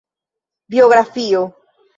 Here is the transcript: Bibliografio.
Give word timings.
Bibliografio. 0.69 1.43